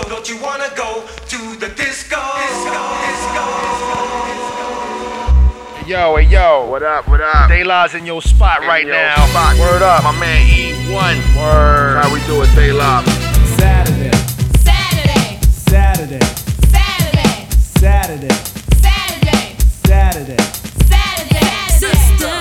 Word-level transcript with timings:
So 0.00 0.08
don't 0.08 0.28
you 0.28 0.40
wanna 0.40 0.70
go 0.76 1.02
to 1.26 1.56
the 1.56 1.66
disco? 1.74 2.20
disco, 2.38 2.70
disco, 3.02 3.44
disco. 4.28 5.86
Yo, 5.88 6.14
hey 6.16 6.28
yo, 6.28 6.66
What 6.70 6.84
up, 6.84 7.08
what 7.08 7.20
up? 7.20 7.48
De 7.48 7.64
La's 7.64 7.94
in 7.96 8.06
your 8.06 8.22
spot 8.22 8.60
right 8.60 8.86
Yo, 8.86 8.92
now. 8.92 9.26
spot. 9.26 9.58
Word 9.58 9.82
up. 9.82 10.04
My 10.04 10.12
man 10.20 10.46
E1. 10.46 11.16
Word. 11.36 11.96
How 12.00 12.14
we 12.14 12.20
do 12.26 12.40
it, 12.42 12.54
Day 12.54 12.70
Love? 12.70 13.04
Saturday, 13.58 14.12
Saturday, 14.60 15.40
Saturday, 15.50 16.20
Saturday, 16.70 17.48
Saturday, 17.80 18.28
Saturday, 18.78 19.56
Saturday. 19.84 20.36
Saturday. 20.86 21.50
Sister, 21.74 22.36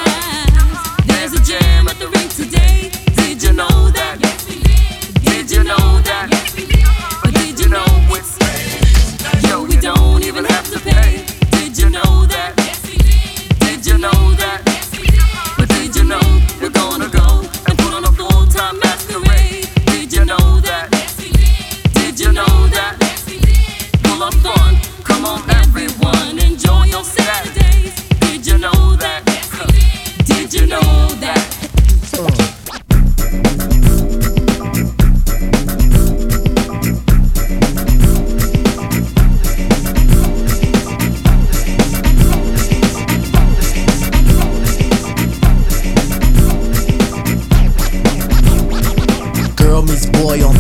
there's 1.08 1.34
a 1.34 1.42
jam 1.44 1.88
at 1.88 1.98
the 1.98 2.08
ring 2.08 2.30
today. 2.30 2.92
Did 3.16 3.42
you 3.42 3.54
know 3.54 3.90
that? 3.98 4.20
Yes, 4.22 4.48
we 4.48 4.60
did. 4.62 5.24
Did 5.24 5.50
you 5.50 5.64
know 5.64 5.97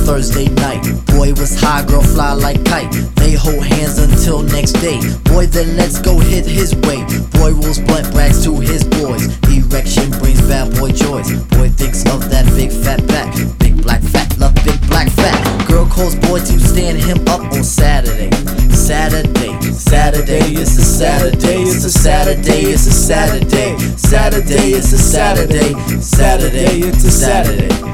Thursday 0.07 0.47
night. 0.63 0.87
Boy 1.07 1.33
was 1.35 1.59
high, 1.59 1.83
girl 1.83 2.01
fly 2.01 2.31
like 2.31 2.63
kite. 2.63 2.89
They 3.17 3.33
hold 3.33 3.61
hands 3.61 3.99
until 3.99 4.41
next 4.41 4.79
day. 4.79 5.01
Boy 5.25 5.47
then 5.47 5.75
let's 5.75 5.99
go 5.99 6.17
hit 6.17 6.45
his 6.45 6.73
way. 6.87 7.03
Boy 7.35 7.51
rolls 7.51 7.79
blunt 7.79 8.09
brags 8.13 8.41
to 8.45 8.55
his 8.55 8.85
boys. 8.85 9.27
Erection 9.51 10.09
brings 10.19 10.39
bad 10.47 10.73
boy 10.79 10.91
joys. 10.91 11.27
Boy 11.51 11.67
thinks 11.75 12.07
of 12.07 12.23
that 12.31 12.45
big 12.55 12.71
fat 12.71 13.05
back. 13.07 13.35
Big 13.59 13.83
black 13.83 14.01
fat, 14.01 14.31
love 14.39 14.55
big 14.63 14.79
black 14.87 15.09
fat. 15.11 15.67
Girl 15.67 15.85
calls 15.85 16.15
boy 16.15 16.39
to 16.39 16.57
stand 16.57 16.97
him 16.97 17.19
up 17.27 17.41
on 17.51 17.65
Saturday. 17.65 18.31
Saturday, 18.71 19.59
Saturday, 19.75 20.55
it's 20.55 20.77
a 20.79 20.85
Saturday, 20.85 21.63
it's 21.63 21.83
a 21.83 21.91
Saturday, 21.91 22.61
it's 22.71 22.87
a 22.87 22.93
Saturday. 22.93 23.77
Saturday, 23.97 24.71
it's 24.71 24.93
a 24.93 24.97
Saturday, 24.97 25.73
Saturday, 25.99 26.79
it's 26.79 27.03
a 27.03 27.11
Saturday. 27.11 27.67
Back 27.67 27.86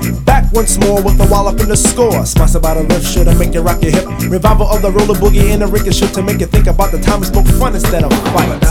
once 0.53 0.77
more 0.77 1.01
with 1.01 1.19
a 1.19 1.27
wallop 1.29 1.59
in 1.59 1.69
the 1.69 1.75
score. 1.75 2.25
Sponsored 2.25 2.61
by 2.61 2.75
the 2.75 2.83
riff 2.83 3.03
should 3.03 3.27
make 3.37 3.53
you 3.53 3.61
rock 3.61 3.81
your 3.81 3.91
hip. 3.91 4.05
Revival 4.29 4.67
of 4.69 4.81
the 4.81 4.91
roller 4.91 5.15
boogie 5.15 5.51
and 5.51 5.61
the 5.61 5.67
ricochet 5.67 6.07
to 6.13 6.21
make 6.21 6.39
you 6.39 6.45
think 6.45 6.67
about 6.67 6.91
the 6.91 6.99
time 7.01 7.19
we 7.19 7.25
spoke 7.25 7.47
fun 7.59 7.73
instead 7.73 8.03
of 8.03 8.13
fight. 8.31 8.61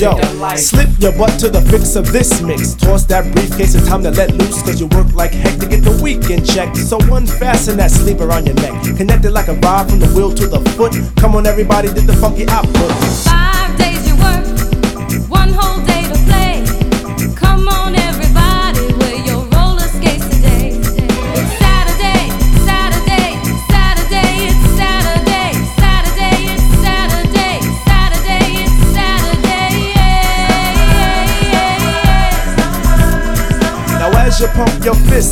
Yo, 0.00 0.16
slip 0.56 0.88
your 0.98 1.12
butt 1.12 1.38
to 1.40 1.50
the 1.50 1.60
fix 1.70 1.94
of 1.96 2.10
this 2.10 2.40
mix. 2.42 2.74
Toss 2.74 3.04
that 3.06 3.30
briefcase, 3.34 3.74
it's 3.74 3.86
time 3.86 4.02
to 4.02 4.10
let 4.10 4.32
loose. 4.32 4.62
Cause 4.62 4.80
you 4.80 4.86
work 4.88 5.12
like 5.12 5.32
heck 5.32 5.60
to 5.60 5.66
get 5.66 5.84
the 5.84 5.92
weekend 6.02 6.46
check. 6.46 6.74
So 6.74 6.98
unfasten 7.12 7.76
that 7.76 7.90
sleeve 7.90 8.20
around 8.20 8.46
your 8.46 8.56
neck. 8.56 8.96
Connected 8.96 9.32
like 9.32 9.48
a 9.48 9.54
rod 9.60 9.90
from 9.90 10.00
the 10.00 10.08
wheel 10.08 10.32
to 10.34 10.46
the 10.46 10.60
foot. 10.76 10.94
Come 11.16 11.36
on, 11.36 11.46
everybody, 11.46 11.88
did 11.92 12.06
the 12.06 12.16
funky 12.16 12.48
output. 12.48 12.90
Five 13.28 13.76
days 13.76 14.08
you 14.08 14.16
work, 14.16 15.28
one 15.28 15.52
whole 15.52 15.84
day 15.84 16.05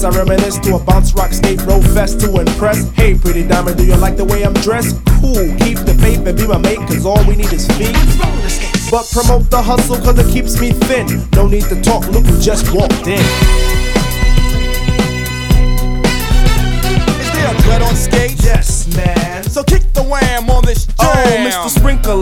I 0.05 0.11
reminisce 0.11 0.59
to 0.59 0.77
a 0.77 0.79
bounce 0.79 1.15
rock 1.15 1.33
skate 1.33 1.63
row 1.63 1.81
fest 1.81 2.21
to 2.21 2.39
impress. 2.39 2.91
Hey, 2.91 3.17
pretty 3.17 3.47
diamond, 3.47 3.79
do 3.79 3.87
you 3.87 3.97
like 3.97 4.17
the 4.19 4.25
way 4.25 4.45
I'm 4.45 4.53
dressed? 4.53 4.97
Cool, 5.21 5.49
keep 5.59 5.79
the 5.79 5.97
faith 5.99 6.27
and 6.27 6.37
be 6.37 6.47
my 6.47 6.59
mate, 6.59 6.77
cause 6.77 7.07
all 7.07 7.25
we 7.27 7.37
need 7.37 7.53
is 7.53 7.67
feet. 7.79 7.97
But 8.91 9.09
promote 9.11 9.49
the 9.51 9.63
hustle, 9.63 9.97
cause 9.97 10.19
it 10.19 10.31
keeps 10.31 10.61
me 10.61 10.73
thin. 10.73 11.07
No 11.33 11.49
need 11.49 11.65
to 11.65 11.81
talk, 11.81 12.07
look 12.09 12.27
who 12.27 12.39
just 12.39 12.75
walked 12.75 13.07
in. 13.07 13.25
Is 17.21 17.33
there 17.33 17.49
a 17.49 17.63
dread 17.63 17.81
on 17.81 17.97
skate? 17.97 18.37
Yes, 18.45 18.95
man. 18.95 19.43
So 19.45 19.63
kick 19.63 19.91
the 19.95 20.03
wham 20.03 20.51
on 20.51 20.67
this 20.67 20.85
jam. 20.85 21.14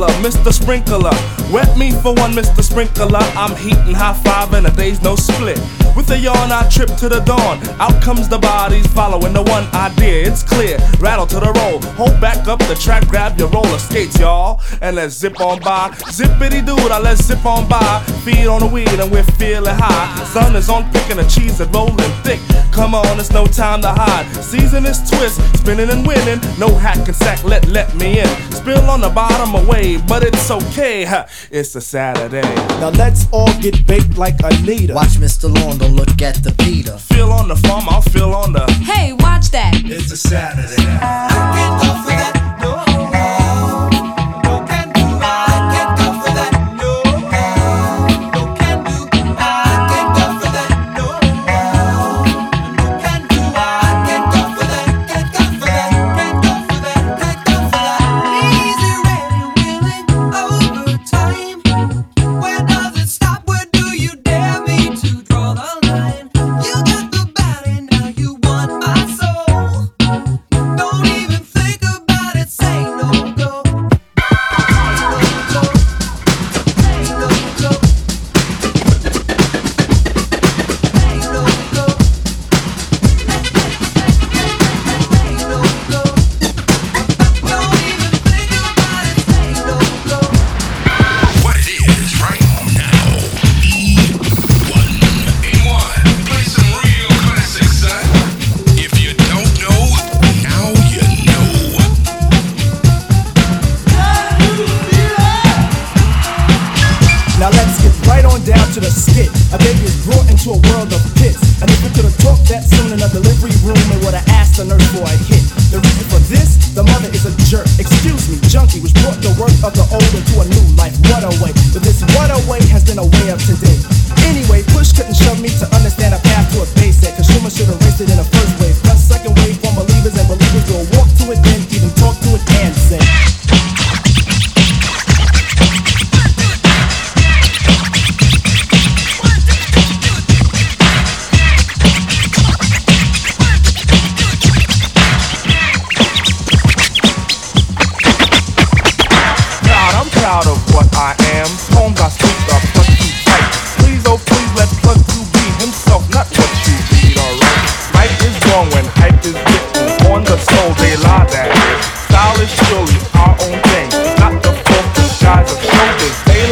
Mr. 0.08 0.52
Sprinkler, 0.52 0.52
Mr. 0.52 0.52
Sprinkler. 0.52 1.52
Wet 1.52 1.76
me 1.76 1.92
for 1.92 2.14
one, 2.14 2.32
Mr. 2.32 2.62
Sprinkler. 2.62 3.20
I'm 3.36 3.54
heating 3.56 3.94
high 3.94 4.14
five 4.14 4.52
and 4.54 4.66
a 4.66 4.70
day's 4.70 5.02
no 5.02 5.16
split. 5.16 5.60
With 5.94 6.10
a 6.10 6.18
yawn, 6.18 6.50
I 6.50 6.66
trip 6.70 6.88
to 6.96 7.08
the 7.08 7.20
dawn. 7.20 7.60
Out 7.78 8.02
comes 8.02 8.28
the 8.28 8.38
bodies 8.38 8.86
following 8.86 9.34
the 9.34 9.42
one 9.42 9.66
idea. 9.74 10.26
It's 10.26 10.42
clear. 10.42 10.78
Rattle 10.98 11.26
to 11.26 11.40
the 11.40 11.52
roll. 11.52 11.80
Hold 11.96 12.20
back 12.20 12.48
up 12.48 12.58
the 12.60 12.74
track, 12.74 13.06
grab 13.08 13.38
your 13.38 13.48
roller 13.48 13.78
skates, 13.78 14.18
y'all. 14.18 14.60
And 14.80 14.96
let's 14.96 15.14
zip 15.14 15.40
on 15.40 15.60
by. 15.60 15.90
Zippity 16.08 16.64
doo 16.64 16.76
I 16.76 16.98
let's 16.98 17.24
zip 17.24 17.44
on 17.44 17.68
by. 17.68 18.02
Feed 18.24 18.46
on 18.46 18.60
the 18.60 18.66
weed 18.66 18.88
and 18.88 19.12
we're 19.12 19.22
feeling 19.36 19.74
high. 19.76 20.24
Sun 20.24 20.56
is 20.56 20.70
on 20.70 20.90
picking 20.92 21.18
the 21.18 21.24
cheese 21.24 21.60
and 21.60 21.72
rolling 21.74 21.98
thick. 22.24 22.40
Come 22.72 22.94
on, 22.94 23.20
it's 23.20 23.30
no 23.30 23.46
time 23.46 23.82
to 23.82 23.88
hide. 23.88 24.26
Season 24.42 24.86
is 24.86 24.98
twist, 25.10 25.40
spinning 25.58 25.90
and 25.90 26.06
winning. 26.06 26.40
No 26.58 26.74
hack 26.74 27.06
and 27.06 27.14
sack, 27.14 27.44
let 27.44 27.68
let 27.68 27.94
me 27.96 28.20
in. 28.20 28.28
Spill 28.50 28.88
on 28.88 29.02
the 29.02 29.10
bottom 29.10 29.54
away, 29.54 29.91
but 29.98 30.22
it's 30.22 30.50
okay. 30.50 31.04
Ha, 31.04 31.26
It's 31.50 31.74
a 31.74 31.80
Saturday. 31.80 32.54
Now 32.80 32.90
let's 32.90 33.26
all 33.32 33.52
get 33.60 33.86
baked 33.86 34.16
like 34.18 34.36
Anita. 34.42 34.94
Watch 34.94 35.18
Mr. 35.18 35.52
Lawn, 35.54 35.78
don't 35.78 35.94
look 35.94 36.20
at 36.22 36.42
the 36.42 36.52
Peter. 36.64 36.96
Feel 36.98 37.32
on 37.32 37.48
the 37.48 37.56
farm, 37.56 37.84
I'll 37.88 38.02
feel 38.02 38.32
on 38.34 38.52
the. 38.52 38.64
Hey, 38.84 39.12
watch 39.12 39.50
that. 39.50 39.74
It's 39.84 40.10
a 40.12 40.16
Saturday. 40.16 42.11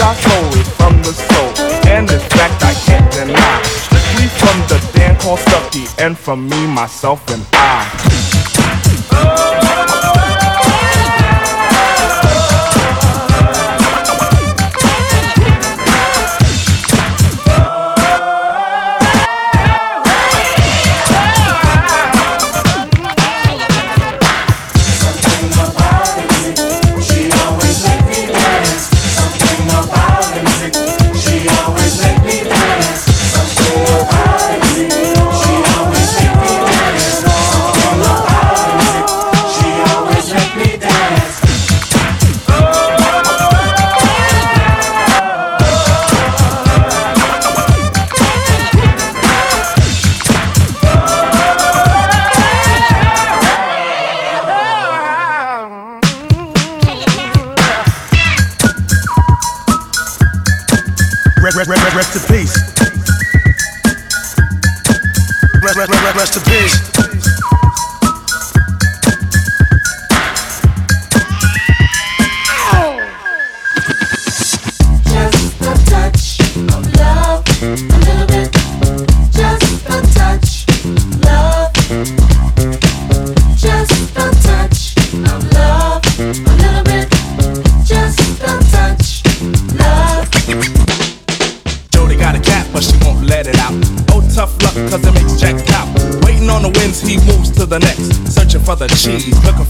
I 0.02 0.14
stole 0.14 0.61
it 0.61 0.67
from 0.79 0.97
the 1.02 1.12
soul, 1.12 1.50
and 1.88 2.08
this 2.08 2.25
fact 2.29 2.62
I 2.64 2.75
can't 2.87 3.12
deny. 3.12 3.62
Strictly 3.62 4.29
from 4.41 4.56
the 4.69 4.79
band 4.94 5.20
called 5.20 5.41
Stucky, 5.41 5.85
and 6.02 6.17
for 6.17 6.37
me, 6.37 6.67
myself, 6.67 7.29
and 7.29 7.44
I. 7.52 8.19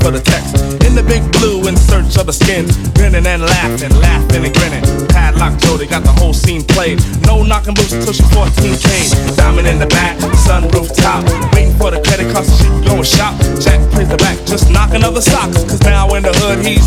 for 0.01 0.11
the 0.11 0.21
text. 0.21 0.60
In 0.91 0.97
the 0.97 1.07
big 1.07 1.23
blue, 1.39 1.69
in 1.69 1.77
search 1.77 2.19
of 2.19 2.27
the 2.27 2.33
skins. 2.33 2.75
Grinning 2.99 3.25
and 3.25 3.43
laughing, 3.43 3.95
laughing 4.03 4.43
and 4.43 4.51
grinning. 4.51 4.83
Padlock 5.07 5.55
Jody 5.63 5.87
got 5.87 6.03
the 6.03 6.11
whole 6.11 6.35
scene 6.35 6.65
played. 6.65 6.99
No 7.23 7.45
knocking 7.45 7.75
boots 7.75 7.95
till 7.95 8.11
she's 8.11 8.27
14K. 8.35 9.37
Diamond 9.37 9.69
in 9.69 9.79
the 9.79 9.87
back, 9.87 10.19
sunroof 10.43 10.91
top. 10.99 11.23
Waiting 11.55 11.79
for 11.79 11.93
the 11.93 12.03
credit 12.03 12.35
card 12.35 12.45
so 12.45 12.59
she 12.59 12.67
can 12.67 12.83
go 12.83 12.95
and 12.99 13.07
shop. 13.07 13.39
Jack 13.63 13.79
plays 13.95 14.09
the 14.09 14.17
back, 14.19 14.35
just 14.51 14.69
knocking 14.69 15.05
other 15.05 15.23
socks. 15.23 15.63
Cause 15.63 15.81
now 15.87 16.11
in 16.19 16.25
the 16.25 16.35
hood, 16.43 16.59
he's 16.67 16.83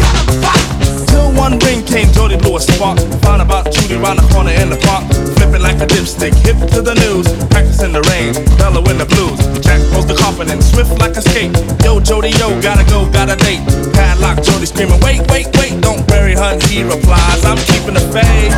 Till 1.07 1.31
one 1.39 1.55
ring 1.63 1.79
came, 1.88 2.11
Jody 2.11 2.35
blew 2.35 2.57
a 2.57 2.59
spark. 2.59 3.00
Found 3.23 3.41
about 3.41 3.71
Judy 3.71 3.95
round 3.95 4.19
the 4.19 4.27
corner 4.33 4.51
in 4.51 4.67
the 4.67 4.83
park. 4.83 5.07
Flipping 5.39 5.63
like 5.63 5.79
a 5.79 5.88
dipstick, 5.88 6.35
hip 6.44 6.59
to 6.75 6.81
the 6.81 6.95
news. 7.07 7.31
Practicing 7.47 7.94
the 7.94 8.03
rain, 8.11 8.35
Bella 8.59 8.83
in 8.91 8.97
the 8.97 9.07
blues. 9.07 9.39
Jack 9.63 9.79
pulls 9.95 10.07
the 10.07 10.15
confident, 10.19 10.61
swift 10.61 10.91
like 11.00 11.15
a 11.15 11.21
skate. 11.21 11.55
Yo, 11.85 12.01
Jody, 12.01 12.35
yo, 12.35 12.50
gotta 12.59 12.83
go, 12.91 13.07
got 13.07 13.31
a 13.31 13.38
date. 13.38 13.61
Padlock, 13.94 14.44
Jody 14.44 14.66
screaming, 14.66 15.00
wait, 15.01 15.22
wait, 15.31 15.48
wait, 15.57 15.81
don't 15.81 16.06
bury 16.07 16.34
her. 16.34 16.60
He 16.68 16.84
replies, 16.84 17.45
I'm 17.45 17.57
keeping 17.57 17.94
the 17.94 18.01
faith. 18.12 18.54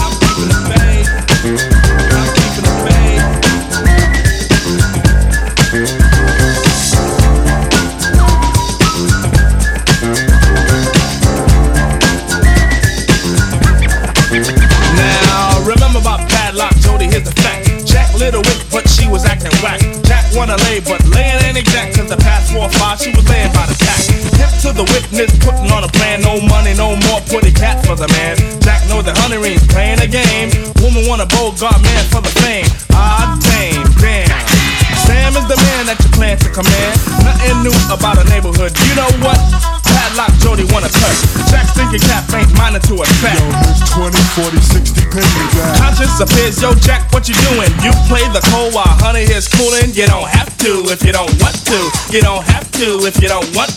I'm 0.00 0.14
keeping 0.20 0.48
the 0.48 0.58
faith. 0.68 1.08
I'm 2.12 2.28
keeping 2.36 2.64
the 2.64 2.72
faith. 2.86 3.22
Now, 14.96 15.60
remember 15.64 15.98
about 16.00 16.28
padlock, 16.28 16.74
Jody, 16.76 17.06
here's 17.06 17.24
the 17.24 17.32
fact. 17.42 17.86
Jack 17.86 18.12
lit 18.14 18.34
a 18.34 18.38
wick, 18.40 18.58
but 18.70 18.88
she 18.88 19.06
was 19.08 19.24
acting 19.24 19.52
whack. 19.62 19.80
Jack 20.04 20.24
wanna 20.34 20.56
lay, 20.68 20.80
but 20.80 21.04
laying 21.08 21.31
ain't 21.62 21.68
exact. 21.68 21.96
Cause 21.96 22.08
the 22.10 22.16
past 22.16 22.52
four 22.52 22.64
or 22.66 22.70
five, 22.70 23.00
she 23.00 23.10
was 23.14 23.26
laying 23.28 23.52
by 23.52 23.66
the 23.66 23.74
tack. 23.74 23.98
Hip 24.38 24.50
to 24.62 24.70
the 24.74 24.86
witness, 24.90 25.30
putting 25.38 25.70
on 25.70 25.84
a 25.84 25.88
plan. 25.88 26.20
No 26.22 26.40
money, 26.40 26.74
no 26.74 26.96
more, 27.08 27.20
put 27.30 27.46
a 27.46 27.52
cat 27.52 27.84
for 27.86 27.94
the 27.94 28.08
man. 28.08 28.36
Jack 28.60 28.82
know 28.88 29.02
the 29.02 29.14
honey 29.22 29.38
rings, 29.38 29.64
playing 29.68 30.00
a 30.00 30.08
game. 30.08 30.50
Woman 30.82 31.06
want 31.06 31.22
a 31.22 31.26
Bogart 31.26 31.80
man 31.82 32.04
for 32.10 32.20
the 32.20 32.32
fame. 32.42 32.66
Ah, 32.92 33.38
dang, 33.40 33.82
damn. 34.00 34.28
Sam 35.06 35.34
is 35.36 35.46
the 35.48 35.56
man 35.56 35.86
that 35.86 35.98
you 36.02 36.10
plan 36.10 36.38
to 36.38 36.50
command. 36.50 36.94
Nothing 37.22 37.62
new 37.62 37.76
about 37.90 38.18
a 38.18 38.24
neighborhood. 38.30 38.74
You 38.86 38.94
know 38.94 39.10
what? 39.22 39.81
Padlock 40.02 40.34
Jody 40.42 40.66
wanna 40.74 40.90
touch. 40.90 41.18
Jack's 41.46 41.78
thinking 41.78 42.02
cap 42.02 42.26
ain't 42.34 42.50
minded 42.58 42.82
to 42.90 42.98
a 42.98 43.06
track. 43.22 43.38
Here's 43.38 43.86
20, 43.94 44.18
40, 44.34 44.58
60 44.58 44.98
pennies 45.14 45.54
out. 45.62 45.78
Conscience 45.78 46.18
appears, 46.18 46.58
yo 46.58 46.74
Jack, 46.74 47.06
what 47.14 47.30
you 47.30 47.38
doing? 47.54 47.70
You 47.86 47.94
play 48.10 48.26
the 48.34 48.42
cold 48.50 48.74
while 48.74 48.90
honey 48.98 49.22
is 49.22 49.46
cooling. 49.46 49.94
You 49.94 50.10
don't 50.10 50.26
have 50.26 50.50
to 50.66 50.90
if 50.90 51.06
you 51.06 51.14
don't 51.14 51.30
want 51.38 51.54
to. 51.70 51.78
You 52.10 52.18
don't 52.18 52.42
have 52.42 52.66
to 52.82 53.06
if 53.06 53.22
you 53.22 53.30
don't 53.30 53.46
want 53.54 53.70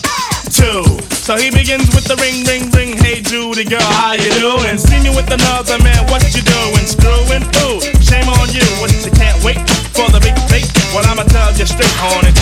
to. 0.58 0.82
So 1.14 1.38
he 1.38 1.54
begins 1.54 1.94
with 1.94 2.10
the 2.10 2.18
ring, 2.18 2.42
ring, 2.50 2.74
ring. 2.74 2.98
Hey 2.98 3.22
Judy 3.22 3.62
girl, 3.62 3.86
how 4.02 4.18
you 4.18 4.34
doing? 4.42 4.82
See 4.82 4.98
me 5.06 5.14
with 5.14 5.30
another 5.30 5.78
man, 5.86 6.10
what 6.10 6.26
you 6.34 6.42
doing? 6.42 6.86
Screwing? 6.90 7.46
Ooh, 7.70 7.78
shame 8.02 8.26
on 8.34 8.50
you. 8.50 8.66
What 8.82 8.90
you 8.90 9.14
can't 9.14 9.38
wait 9.46 9.62
for 9.94 10.10
the 10.10 10.18
big 10.26 10.34
date? 10.50 10.66
Well 10.90 11.06
I'ma 11.06 11.30
tell 11.30 11.54
you 11.54 11.70
straight, 11.70 11.94
horny 12.02 12.34
child. 12.34 12.35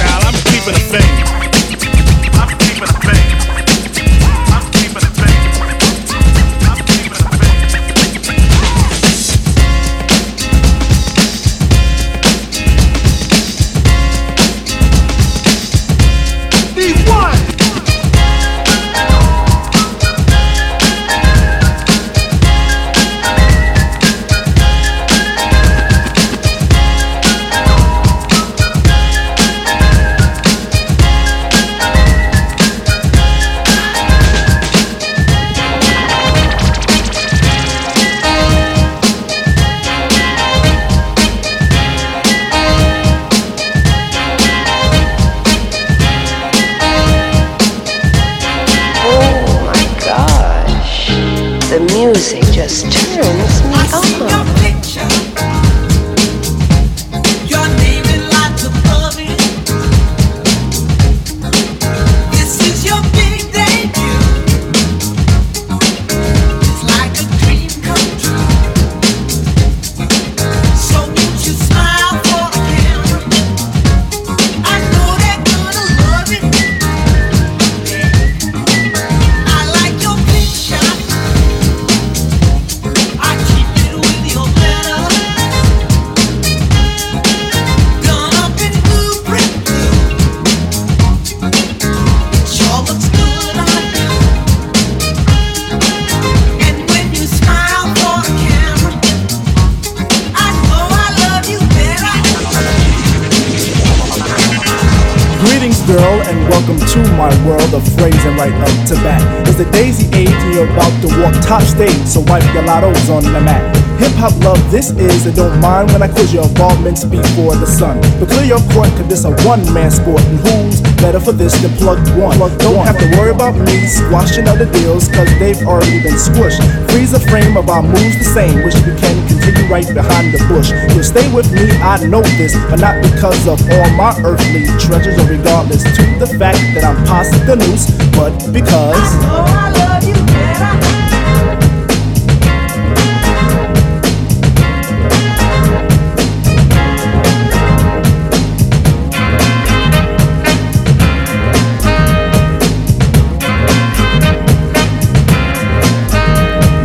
Welcome 105.98 106.80
to 106.80 107.00
my 107.14 107.30
world 107.46 107.74
of 107.74 107.84
phrasing 107.96 108.36
right 108.36 108.54
up 108.54 108.88
to 108.88 108.96
bat. 108.96 109.22
It's 109.48 109.58
the 109.58 109.70
daisy 109.72 110.08
age 110.18 110.30
and 110.30 110.54
you're 110.54 110.70
about 110.70 110.94
to 111.02 111.08
walk 111.22 111.34
top 111.46 111.62
stage, 111.64 112.06
so 112.08 112.22
wipe 112.22 112.44
your 112.54 112.64
lottos 112.64 113.10
on 113.10 113.24
the 113.24 113.42
mat. 113.42 113.62
Hip 114.00 114.12
hop 114.14 114.34
love 114.44 114.60
this 114.72 114.92
is, 114.92 115.26
and 115.26 115.36
don't 115.36 115.60
mind 115.62 115.92
when 115.92 116.02
I 116.02 116.08
quiz 116.08 116.34
your 116.34 116.46
involvements 116.46 117.04
before 117.04 117.56
the 117.56 117.66
sun. 117.66 118.02
But 118.20 118.30
clear 118.30 118.46
your 118.46 118.64
court, 118.74 118.90
cause 118.98 119.08
this 119.08 119.26
a 119.26 119.32
one 119.46 119.62
man 119.74 119.92
sport, 119.92 120.22
and 120.22 120.40
who's 120.40 120.93
better 121.04 121.20
for 121.20 121.34
this 121.34 121.52
than 121.60 121.76
plug 121.76 122.00
one? 122.18 122.38
Plugged 122.38 122.60
Don't 122.60 122.88
have 122.88 122.98
to 122.98 123.08
worry 123.20 123.32
about 123.32 123.60
me 123.60 123.86
squashing 123.86 124.48
other 124.48 124.66
deals, 124.72 125.10
cause 125.10 125.28
they've 125.38 125.60
already 125.68 126.02
been 126.02 126.16
squished. 126.16 126.64
Freeze 126.90 127.12
the 127.12 127.20
frame 127.20 127.58
of 127.58 127.68
our 127.68 127.84
moves 127.84 128.18
the 128.18 128.24
same, 128.24 128.64
which 128.64 128.76
we 128.88 128.96
can 128.96 129.16
continue 129.28 129.68
right 129.68 129.88
behind 129.94 130.34
the 130.34 130.40
bush. 130.48 130.72
You'll 130.96 131.04
stay 131.04 131.28
with 131.36 131.52
me, 131.52 131.68
I 131.84 132.00
know 132.08 132.24
this, 132.40 132.56
but 132.72 132.80
not 132.80 132.96
because 133.04 133.44
of 133.52 133.60
all 133.70 133.90
my 134.00 134.16
earthly 134.24 134.64
treasures, 134.80 135.20
or 135.20 135.28
regardless 135.28 135.84
to 135.84 136.04
the 136.24 136.30
fact 136.40 136.64
that 136.74 136.86
I'm 136.88 136.96
past 137.04 137.36
the 137.46 137.58
noose, 137.60 137.92
but 138.16 138.32
because. 138.56 139.04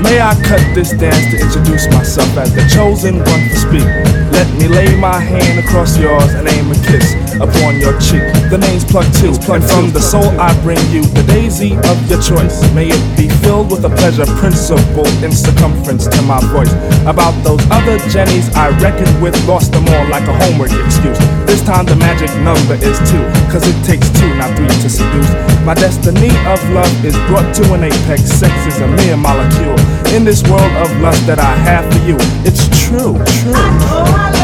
May 0.09 0.23
I 0.23 0.35
cut 0.43 0.75
this 0.75 0.93
dance 0.93 1.31
to 1.33 1.38
introduce 1.38 1.87
myself 1.93 2.35
as 2.38 2.55
the 2.55 2.67
chosen 2.75 3.19
one 3.19 3.27
to 3.27 3.57
speak? 3.57 3.85
Let 4.33 4.49
me 4.57 4.67
lay 4.67 4.97
my 4.97 5.21
hand 5.21 5.59
across 5.59 5.99
yours 5.99 6.33
and 6.33 6.49
aim 6.49 6.71
a 6.71 6.75
kiss 6.77 7.27
upon 7.40 7.78
your 7.78 7.95
cheek. 7.99 8.23
The 8.50 8.59
name's 8.59 8.85
Plug 8.85 9.07
Two, 9.18 9.35
and 9.52 9.62
from 9.64 9.90
the 9.92 10.00
soul 10.00 10.28
I 10.38 10.54
bring 10.62 10.78
you 10.90 11.02
the 11.14 11.25
daisy 11.26 11.75
of 11.90 11.97
your 12.11 12.21
choice. 12.21 12.62
May 12.75 12.88
it 12.90 13.02
be 13.16 13.28
filled 13.42 13.71
with 13.71 13.85
a 13.85 13.90
pleasure 13.90 14.26
principle 14.38 15.07
in 15.25 15.33
circumference 15.33 16.07
to 16.07 16.21
my 16.23 16.40
voice. 16.52 16.73
About 17.07 17.35
those 17.45 17.62
other 17.71 17.99
Jennies 18.11 18.50
I 18.54 18.71
reckoned 18.80 19.23
with, 19.23 19.35
lost 19.47 19.73
them 19.73 19.87
all 19.88 20.07
like 20.09 20.26
a 20.28 20.35
homework 20.35 20.73
excuse. 20.73 21.18
This 21.47 21.62
time 21.62 21.87
the 21.87 21.97
magic 21.97 22.30
number 22.42 22.75
is 22.80 22.99
two, 23.11 23.25
cause 23.50 23.64
it 23.66 23.78
takes 23.85 24.09
two, 24.18 24.30
not 24.37 24.54
three 24.57 24.68
to 24.68 24.88
seduce. 24.90 25.30
My 25.64 25.75
destiny 25.75 26.33
of 26.47 26.59
love 26.71 26.92
is 27.04 27.14
brought 27.28 27.54
to 27.57 27.75
an 27.75 27.85
apex. 27.85 28.23
Sex 28.25 28.54
is 28.66 28.80
a 28.80 28.88
mere 28.88 29.16
molecule. 29.16 29.78
In 30.14 30.25
this 30.25 30.42
world 30.49 30.73
of 30.80 30.88
lust 31.00 31.26
that 31.26 31.38
I 31.38 31.54
have 31.68 31.85
for 31.92 32.00
you, 32.07 32.16
it's 32.45 32.64
true, 32.87 33.14
true. 33.42 34.38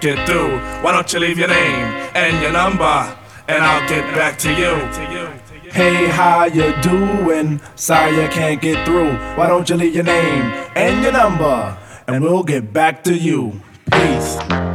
Get 0.00 0.26
through. 0.26 0.58
Why 0.82 0.92
don't 0.92 1.12
you 1.12 1.20
leave 1.20 1.38
your 1.38 1.48
name 1.48 1.86
and 2.14 2.42
your 2.42 2.52
number, 2.52 3.16
and 3.48 3.62
I'll 3.62 3.88
get 3.88 4.04
back 4.14 4.38
to 4.38 4.50
you. 4.50 4.74
Hey, 5.70 6.08
how 6.08 6.44
you 6.46 6.74
doing? 6.82 7.60
Sorry 7.76 8.24
I 8.24 8.28
can't 8.28 8.60
get 8.60 8.84
through. 8.86 9.12
Why 9.36 9.46
don't 9.46 9.68
you 9.68 9.76
leave 9.76 9.94
your 9.94 10.04
name 10.04 10.52
and 10.74 11.02
your 11.02 11.12
number, 11.12 11.78
and 12.06 12.22
we'll 12.22 12.42
get 12.42 12.72
back 12.72 13.04
to 13.04 13.14
you. 13.14 13.60
Peace. 13.90 14.69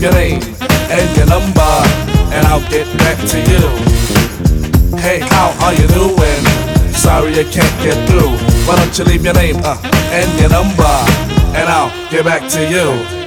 Your 0.00 0.12
name 0.12 0.40
and 0.90 1.16
your 1.16 1.26
number, 1.26 1.72
and 2.32 2.46
I'll 2.46 2.66
get 2.70 2.86
back 2.98 3.18
to 3.28 3.38
you. 3.38 4.98
Hey, 4.98 5.20
how 5.20 5.54
are 5.64 5.74
you 5.74 5.86
doing? 5.88 6.42
Sorry 6.92 7.32
I 7.38 7.44
can't 7.44 7.82
get 7.82 7.96
through. 8.08 8.30
Why 8.66 8.76
don't 8.76 8.96
you 8.98 9.04
leave 9.04 9.24
your 9.24 9.34
name 9.34 9.56
uh, 9.64 9.76
and 10.12 10.40
your 10.40 10.50
number, 10.50 10.84
and 11.56 11.68
I'll 11.68 11.90
get 12.10 12.24
back 12.24 12.48
to 12.50 12.60
you. 12.68 13.17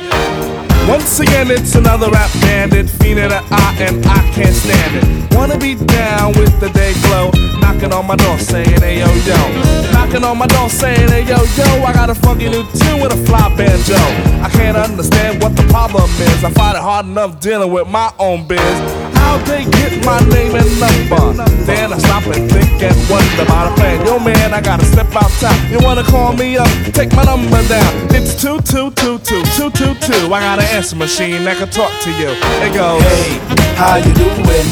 Once 0.88 1.20
again, 1.20 1.50
it's 1.52 1.76
another 1.76 2.10
rap 2.10 2.32
bandit, 2.42 2.88
fiending 2.88 3.32
an 3.32 3.44
eye, 3.52 3.76
and 3.80 4.06
I 4.06 4.20
can't 4.32 4.56
stand 4.56 4.98
it. 4.98 5.36
Wanna 5.36 5.58
be 5.58 5.76
down 5.76 6.34
with 6.34 6.60
the 6.60 6.70
day 6.70 6.94
glow, 7.04 7.32
knocking 7.60 7.94
on 7.94 8.06
my 8.08 8.16
door 8.16 8.38
saying, 8.38 8.82
hey 8.82 9.00
yo 9.00 9.08
yo. 9.26 9.92
Knocking 9.94 10.24
on 10.24 10.38
my 10.38 10.48
door 10.48 10.70
saying, 10.70 11.10
hey 11.10 11.22
yo 11.22 11.38
yo, 11.56 11.84
I 11.84 11.94
got 11.94 12.10
a 12.10 12.16
funky 12.16 12.50
new 12.50 12.64
tune 12.74 13.00
with 13.00 13.14
a 13.14 13.26
fly 13.26 13.56
banjo. 13.56 13.96
I 14.44 14.50
can't 14.52 14.76
understand 14.76 15.42
what 15.42 15.56
the 15.56 15.64
problem 15.70 16.10
is, 16.10 16.44
I 16.44 16.52
find 16.52 16.76
it 16.76 16.82
hard 16.82 17.06
enough 17.06 17.40
dealing 17.40 17.72
with 17.72 17.88
my 17.88 18.12
own 18.20 18.48
biz. 18.48 19.01
How'd 19.32 19.48
they 19.48 19.64
get 19.64 20.04
my 20.04 20.20
name 20.28 20.54
and 20.56 20.68
number? 20.76 21.44
Then 21.64 21.94
I 21.94 21.98
stop 22.00 22.28
and 22.28 22.52
think 22.52 22.84
and 22.84 22.98
wonder 23.10 23.44
about 23.44 23.72
a 23.72 23.76
plan. 23.80 24.06
Yo 24.06 24.20
man, 24.20 24.54
I 24.54 24.60
gotta 24.60 24.84
step 24.84 25.08
outside. 25.16 25.56
You 25.72 25.80
wanna 25.80 26.04
call 26.04 26.34
me 26.34 26.58
up? 26.58 26.68
Take 26.92 27.16
my 27.16 27.24
number 27.24 27.64
down. 27.70 27.94
It's 28.12 28.36
two 28.36 28.60
two 28.60 28.92
two 28.92 29.20
two 29.20 29.42
two 29.56 29.72
two 29.72 29.94
two. 30.04 30.34
I 30.36 30.40
got 30.44 30.60
an 30.60 30.66
answer 30.76 30.98
machine 30.98 31.46
that 31.46 31.56
can 31.56 31.70
talk 31.70 31.94
to 32.04 32.12
you. 32.20 32.36
It 32.60 32.74
goes. 32.76 33.02
Hey, 33.08 33.40
how 33.80 33.96
you 34.04 34.12
doing? 34.20 34.68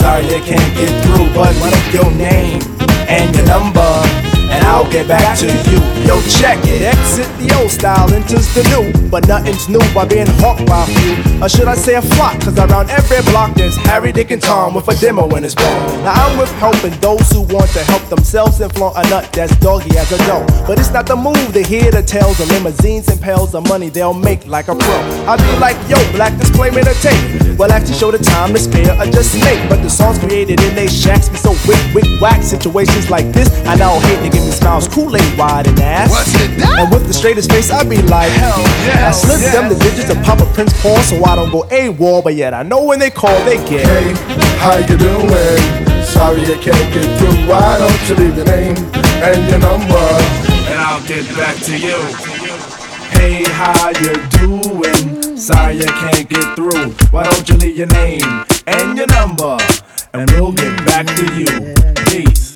Sorry 0.00 0.24
I 0.32 0.40
can't 0.48 0.72
get 0.80 0.88
through, 1.04 1.28
but 1.36 1.52
what 1.60 1.76
up 1.76 1.92
your 1.92 2.10
name 2.16 2.62
and 3.06 3.36
your 3.36 3.44
number? 3.44 4.09
And 4.50 4.64
I'll 4.66 4.90
get 4.90 5.06
back 5.08 5.38
to 5.38 5.46
you. 5.46 5.78
Yo, 6.06 6.20
check 6.26 6.58
it. 6.64 6.82
Exit 6.82 7.28
the 7.38 7.54
old 7.60 7.70
style, 7.70 8.12
enters 8.12 8.52
the 8.54 8.62
new. 8.70 9.08
But 9.08 9.26
nothing's 9.28 9.68
new 9.68 9.82
by 9.94 10.04
being 10.06 10.26
hawked 10.42 10.66
by 10.66 10.82
a 10.82 10.86
few. 10.86 11.42
Or 11.42 11.48
should 11.48 11.68
I 11.68 11.74
say 11.74 11.94
a 11.94 12.02
flock? 12.02 12.40
Cause 12.40 12.58
around 12.58 12.90
every 12.90 13.22
block 13.30 13.54
there's 13.54 13.76
Harry, 13.88 14.12
Dick, 14.12 14.30
and 14.30 14.42
Tom 14.42 14.74
with 14.74 14.88
a 14.88 14.96
demo 14.96 15.28
in 15.36 15.42
his 15.42 15.54
bone. 15.54 16.02
Now 16.02 16.12
I'm 16.14 16.38
with 16.38 16.50
helping 16.58 16.98
those 17.00 17.30
who 17.30 17.42
want 17.42 17.70
to 17.70 17.82
help 17.84 18.02
themselves 18.08 18.60
and 18.60 18.72
flaunt 18.72 18.96
a 18.98 19.08
nut 19.08 19.30
that's 19.32 19.54
doggy 19.56 19.96
as 19.96 20.10
a 20.12 20.18
dough. 20.26 20.46
But 20.66 20.78
it's 20.78 20.90
not 20.90 21.06
the 21.06 21.16
move 21.16 21.52
to 21.52 21.62
hear 21.62 21.90
the 21.90 22.02
tales 22.02 22.40
of 22.40 22.48
limousines 22.48 23.08
and 23.08 23.20
pails 23.20 23.54
of 23.54 23.68
money 23.68 23.88
they'll 23.88 24.14
make 24.14 24.46
like 24.46 24.68
a 24.68 24.74
pro. 24.74 24.96
I 25.26 25.36
be 25.36 25.58
like, 25.58 25.76
yo, 25.88 25.96
black 26.12 26.36
disclaimer 26.38 26.82
to 26.82 26.94
tape. 27.00 27.58
Well, 27.58 27.70
actually 27.70 27.98
show 27.98 28.10
the 28.10 28.18
time 28.18 28.52
to 28.54 28.58
spare 28.58 28.98
or 29.00 29.06
just 29.06 29.34
make. 29.44 29.60
But 29.68 29.82
the 29.82 29.90
songs 29.90 30.18
created 30.18 30.60
in 30.60 30.74
they 30.74 30.88
shacks 30.88 31.28
be 31.28 31.36
so 31.36 31.52
wick, 31.68 31.80
wick, 31.94 32.08
whack. 32.20 32.42
Situations 32.42 33.10
like 33.10 33.26
this, 33.32 33.48
I 33.66 33.76
now 33.76 34.00
hate 34.00 34.24
to 34.24 34.30
give 34.30 34.39
me 34.44 34.50
smiles, 34.50 34.88
Kool-Aid 34.88 35.38
wide 35.38 35.66
and 35.66 35.80
ass. 35.80 36.10
What's 36.10 36.34
it? 36.34 36.50
And 36.62 36.90
with 36.92 37.06
the 37.06 37.14
straightest 37.14 37.50
face, 37.50 37.70
I 37.70 37.84
be 37.84 38.00
like, 38.02 38.30
hell 38.32 38.58
yes, 38.86 39.24
I 39.24 39.36
slip 39.36 39.52
them 39.52 39.68
the 39.68 39.78
digits 39.82 40.10
and 40.10 40.24
pop 40.24 40.40
a 40.40 40.46
Prince 40.54 40.72
Paul 40.82 40.98
so 40.98 41.22
I 41.24 41.36
don't 41.36 41.50
go 41.50 41.62
AWOL. 41.64 42.22
But 42.22 42.34
yet 42.34 42.54
I 42.54 42.62
know 42.62 42.84
when 42.84 42.98
they 42.98 43.10
call, 43.10 43.36
they 43.44 43.56
get. 43.68 43.86
Hey, 43.86 44.12
how 44.58 44.76
you 44.76 44.96
doing? 44.96 46.04
Sorry 46.04 46.42
I 46.42 46.58
can't 46.60 46.94
get 46.94 47.18
through. 47.18 47.48
Why 47.48 47.78
don't 47.78 48.08
you 48.08 48.14
leave 48.16 48.36
your 48.36 48.46
name 48.46 48.76
and 49.22 49.50
your 49.50 49.58
number? 49.60 49.96
And 50.68 50.78
I'll 50.78 51.06
get 51.06 51.26
back 51.36 51.56
to 51.64 51.76
you. 51.78 51.98
Hey, 53.16 53.44
how 53.44 53.88
you 54.00 54.14
doing? 54.38 55.36
Sorry 55.36 55.80
I 55.80 55.86
can't 55.86 56.28
get 56.28 56.56
through. 56.56 56.90
Why 57.10 57.24
don't 57.24 57.48
you 57.48 57.56
leave 57.56 57.76
your 57.76 57.86
name 57.88 58.44
and 58.66 58.96
your 58.96 59.06
number? 59.08 59.58
And 60.12 60.30
we'll 60.32 60.52
get 60.52 60.76
back 60.86 61.06
to 61.06 61.24
you. 61.38 61.74
Peace. 62.06 62.49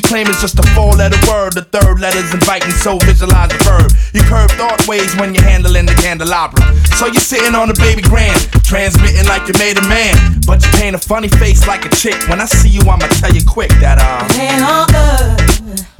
You 0.00 0.08
claim 0.08 0.26
is 0.28 0.40
just 0.40 0.58
a 0.58 0.62
four 0.74 0.92
letter 0.92 1.18
word. 1.28 1.52
The 1.52 1.62
third 1.62 2.00
letter's 2.00 2.32
inviting, 2.32 2.70
so 2.70 2.96
visualize 2.98 3.50
the 3.50 3.60
verb. 3.64 3.92
You 4.14 4.22
curve 4.22 4.50
thought 4.52 4.86
ways 4.88 5.14
when 5.16 5.34
you're 5.34 5.44
handling 5.44 5.86
the 5.86 5.94
candelabra. 5.94 6.60
So 6.96 7.06
you're 7.06 7.20
sitting 7.20 7.54
on 7.54 7.70
a 7.70 7.74
baby 7.74 8.02
grand, 8.02 8.40
transmitting 8.64 9.26
like 9.26 9.46
you 9.48 9.54
made 9.58 9.76
a 9.76 9.86
man. 9.88 10.40
But 10.46 10.64
you 10.64 10.70
paint 10.78 10.96
a 10.96 10.98
funny 10.98 11.28
face 11.28 11.66
like 11.66 11.84
a 11.84 11.90
chick. 11.90 12.16
When 12.28 12.40
I 12.40 12.46
see 12.46 12.68
you, 12.68 12.80
I'ma 12.82 13.06
tell 13.20 13.32
you 13.32 13.42
quick 13.46 13.70
that, 13.80 13.98
uh. 14.00 14.24
Ain't 14.40 14.64
all 14.64 14.86
good. 14.88 15.99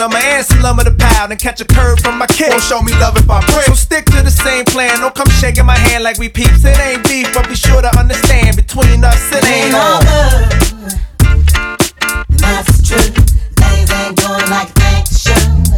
a 0.00 0.02
number 0.02 0.16
and 0.16 0.46
some 0.46 0.62
lumber 0.62 0.84
to 0.84 0.90
pound 0.92 1.30
and 1.30 1.40
catch 1.40 1.60
a 1.60 1.64
curve 1.64 2.00
from 2.00 2.16
my 2.18 2.26
kid. 2.26 2.50
Won't 2.50 2.62
show 2.62 2.80
me 2.80 2.92
love 3.00 3.16
if 3.16 3.28
I 3.28 3.40
break. 3.46 3.64
So 3.66 3.74
stick 3.74 4.06
to 4.06 4.22
the 4.22 4.30
same 4.30 4.64
plan. 4.64 5.00
Don't 5.00 5.14
come 5.14 5.28
shaking 5.28 5.66
my 5.66 5.76
hand 5.76 6.04
like 6.04 6.18
we 6.18 6.28
peeps. 6.28 6.64
It 6.64 6.78
ain't 6.80 7.04
beef, 7.04 7.28
but 7.34 7.48
be 7.48 7.54
sure 7.54 7.82
to 7.82 7.98
understand 7.98 8.56
between 8.56 9.04
us 9.04 9.20
it 9.32 9.36
It 9.36 9.44
ain't 9.44 9.64
ain't 9.66 9.74
all 9.74 9.96
on. 9.96 10.00
good. 10.00 10.60
That's 12.40 12.78
the 12.78 12.82
truth. 12.88 13.14
Things 13.60 13.90
ain't 13.92 14.16
going 14.16 14.48
like 14.50 14.68
you 14.68 14.80
they 14.80 15.04
should. 15.12 15.68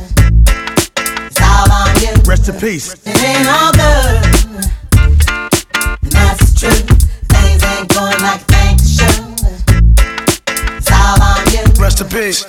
It's 1.27 1.41
all 1.43 1.73
on 1.73 1.91
you. 2.03 2.15
Rest 2.25 2.49
in 2.49 2.55
peace. 2.61 2.95
It 3.05 3.23
ain't 3.23 3.49
all 3.49 3.73
good. 3.73 4.23
That's 6.15 6.39
the 6.47 6.55
truth. 6.61 6.87
Things 7.27 7.63
ain't 7.75 7.89
going 7.91 8.21
like 8.23 8.47
they 8.47 8.77
should. 8.87 9.35
It's 10.79 10.91
all 10.93 11.23
on 11.23 11.32
Rest 11.93 12.01
in 12.01 12.09
peace. 12.09 12.41